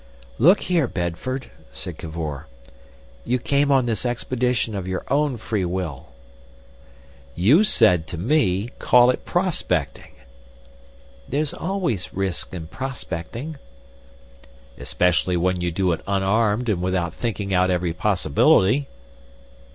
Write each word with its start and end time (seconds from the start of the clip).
"Look 0.39 0.61
here, 0.61 0.87
Bedford," 0.87 1.51
said 1.71 1.99
Cavor, 1.99 2.47
"you 3.23 3.37
came 3.37 3.71
on 3.71 3.85
this 3.85 4.03
expedition 4.03 4.73
of 4.73 4.87
your 4.87 5.05
own 5.11 5.37
free 5.37 5.63
will." 5.63 6.07
"You 7.35 7.63
said 7.63 8.07
to 8.07 8.17
me, 8.17 8.69
'Call 8.79 9.11
it 9.11 9.25
prospecting'." 9.25 10.15
"There's 11.29 11.53
always 11.53 12.15
risks 12.15 12.51
in 12.51 12.65
prospecting." 12.65 13.57
"Especially 14.75 15.37
when 15.37 15.61
you 15.61 15.69
do 15.69 15.91
it 15.91 16.01
unarmed 16.07 16.67
and 16.67 16.81
without 16.81 17.13
thinking 17.13 17.53
out 17.53 17.69
every 17.69 17.93
possibility." 17.93 18.87